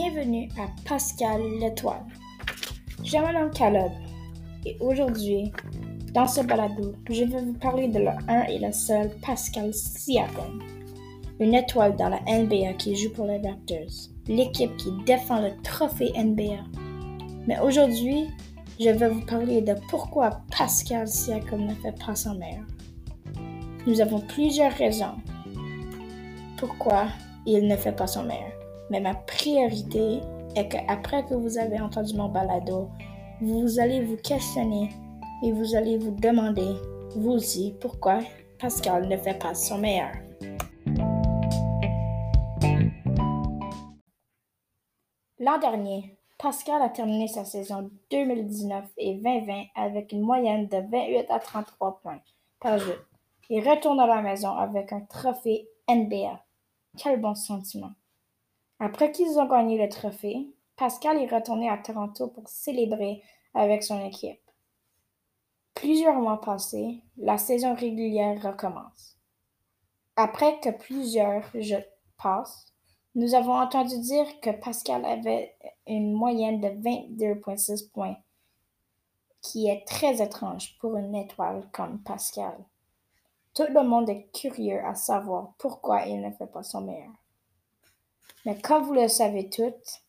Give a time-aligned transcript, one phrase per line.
[0.00, 2.04] Bienvenue à Pascal l'étoile.
[3.02, 3.90] Je m'appelle Caleb
[4.64, 5.52] et aujourd'hui,
[6.14, 10.62] dans ce balado, je vais vous parler de le un et le seul Pascal Siakam,
[11.40, 16.12] une étoile dans la NBA qui joue pour les Raptors, l'équipe qui défend le trophée
[16.16, 16.62] NBA.
[17.48, 18.28] Mais aujourd'hui,
[18.78, 22.66] je vais vous parler de pourquoi Pascal Siakam ne fait pas son meilleur.
[23.84, 25.16] Nous avons plusieurs raisons
[26.56, 27.08] pourquoi
[27.46, 28.57] il ne fait pas son meilleur.
[28.90, 30.20] Mais ma priorité
[30.56, 32.88] est qu'après que vous avez entendu mon balado,
[33.40, 34.88] vous allez vous questionner
[35.42, 36.74] et vous allez vous demander,
[37.14, 38.20] vous aussi, pourquoi
[38.58, 40.12] Pascal ne fait pas son meilleur.
[45.38, 51.30] L'an dernier, Pascal a terminé sa saison 2019 et 2020 avec une moyenne de 28
[51.30, 52.20] à 33 points
[52.60, 53.04] par jeu.
[53.50, 56.42] Il retourne à la maison avec un trophée NBA.
[56.96, 57.92] Quel bon sentiment!
[58.80, 63.22] Après qu'ils ont gagné le trophée, Pascal est retourné à Toronto pour célébrer
[63.54, 64.40] avec son équipe.
[65.74, 69.16] Plusieurs mois passés, la saison régulière recommence.
[70.16, 71.84] Après que plusieurs jeux
[72.16, 72.72] passent,
[73.14, 78.16] nous avons entendu dire que Pascal avait une moyenne de 22,6 points,
[79.42, 82.56] qui est très étrange pour une étoile comme Pascal.
[83.54, 87.10] Tout le monde est curieux à savoir pourquoi il ne fait pas son meilleur.
[88.44, 90.02] Mais comme vous le savez toutes,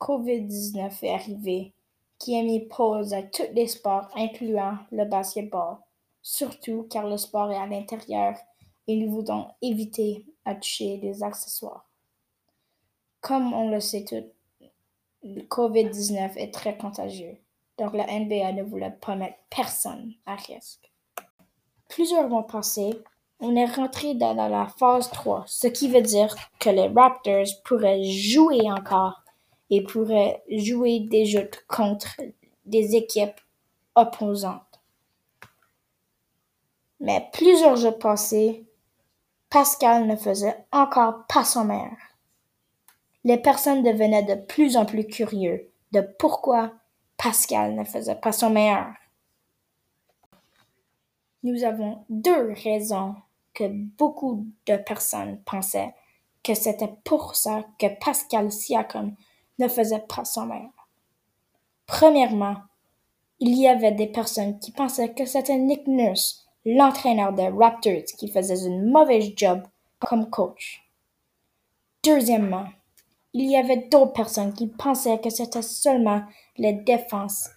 [0.00, 1.72] COVID-19 est arrivé,
[2.18, 5.76] qui a mis pause à tous les sports, incluant le basketball,
[6.22, 8.36] surtout car le sport est à l'intérieur
[8.86, 11.88] et nous voulons éviter à toucher les accessoires.
[13.20, 14.24] Comme on le sait tous,
[15.22, 17.36] le COVID-19 est très contagieux,
[17.78, 20.90] donc la NBA ne voulait pas mettre personne à risque.
[21.88, 22.98] Plusieurs mois passés,
[23.40, 28.04] on est rentré dans la phase 3, ce qui veut dire que les Raptors pourraient
[28.04, 29.22] jouer encore
[29.70, 32.16] et pourraient jouer des jeux contre
[32.66, 33.40] des équipes
[33.94, 34.80] opposantes.
[37.00, 38.66] Mais plusieurs jeux passés,
[39.48, 41.96] Pascal ne faisait encore pas son meilleur.
[43.24, 46.72] Les personnes devenaient de plus en plus curieux de pourquoi
[47.16, 48.92] Pascal ne faisait pas son meilleur.
[51.42, 53.14] Nous avons deux raisons
[53.54, 55.94] que beaucoup de personnes pensaient
[56.42, 59.14] que c'était pour ça que Pascal Siakam
[59.58, 60.88] ne faisait pas son meilleur.
[61.86, 62.56] Premièrement,
[63.40, 68.28] il y avait des personnes qui pensaient que c'était Nick Nurse, l'entraîneur des Raptors, qui
[68.28, 69.62] faisait une mauvaise job
[69.98, 70.82] comme coach.
[72.02, 72.66] Deuxièmement,
[73.32, 76.22] il y avait d'autres personnes qui pensaient que c'était seulement
[76.56, 77.50] les défenses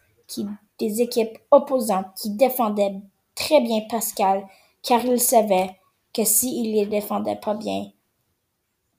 [0.79, 3.01] des équipes opposantes qui défendaient
[3.35, 4.45] très bien Pascal,
[4.81, 5.71] car il savait
[6.13, 7.91] que s'il ne les défendait pas bien,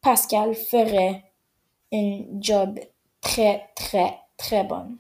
[0.00, 1.24] Pascal ferait
[1.92, 2.78] un job
[3.20, 4.98] très, très, très bon.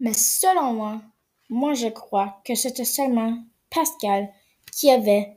[0.00, 1.00] Mais selon moi,
[1.48, 3.38] moi je crois que c'était seulement
[3.70, 4.28] Pascal
[4.72, 5.36] qui avait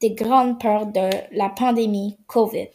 [0.00, 2.68] des grandes peurs de la pandémie COVID.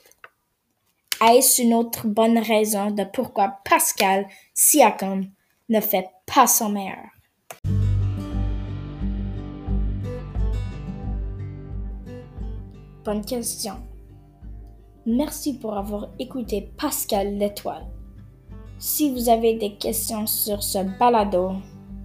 [1.21, 5.31] Est-ce une autre bonne raison de pourquoi Pascal Siakam
[5.69, 7.07] ne fait pas son meilleur?
[13.05, 13.73] Bonne question.
[15.05, 17.85] Merci pour avoir écouté Pascal l'étoile.
[18.79, 21.51] Si vous avez des questions sur ce balado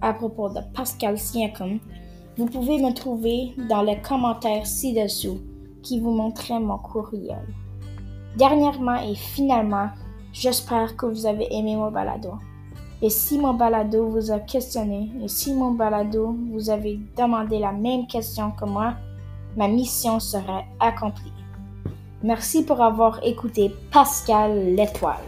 [0.01, 1.79] à propos de Pascal Siakam,
[2.35, 5.39] vous pouvez me trouver dans les commentaires ci-dessous
[5.83, 7.47] qui vous montrent mon courriel.
[8.37, 9.91] Dernièrement et finalement,
[10.33, 12.33] j'espère que vous avez aimé mon balado.
[13.01, 17.71] Et si mon balado vous a questionné et si mon balado vous avez demandé la
[17.71, 18.95] même question que moi,
[19.57, 21.33] ma mission serait accomplie.
[22.23, 25.23] Merci pour avoir écouté Pascal l'étoile.